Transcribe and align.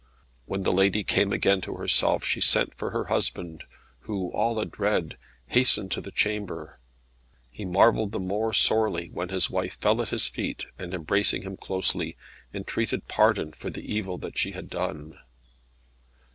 When 0.47 0.63
the 0.63 0.73
lady 0.73 1.03
came 1.03 1.31
again 1.31 1.61
to 1.61 1.75
herself, 1.75 2.23
she 2.23 2.41
sent 2.41 2.73
for 2.73 2.89
her 2.89 3.03
husband, 3.03 3.65
who, 3.99 4.31
all 4.31 4.59
adread, 4.59 5.15
hastened 5.45 5.91
to 5.91 6.01
the 6.01 6.09
chamber. 6.09 6.79
He 7.51 7.65
marvelled 7.65 8.11
the 8.11 8.19
more 8.19 8.51
sorely 8.51 9.11
when 9.11 9.29
his 9.29 9.51
wife 9.51 9.79
fell 9.79 10.01
at 10.01 10.09
his 10.09 10.27
feet, 10.27 10.65
and 10.79 10.95
embracing 10.95 11.43
him 11.43 11.55
closely, 11.55 12.17
entreated 12.51 13.07
pardon 13.07 13.51
for 13.51 13.69
the 13.69 13.93
evil 13.93 14.17
that 14.17 14.39
she 14.39 14.53
had 14.53 14.71
done. 14.71 15.19